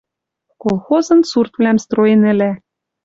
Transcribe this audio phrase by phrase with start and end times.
[0.63, 2.51] Колхозын суртвлӓм строен ӹлӓ.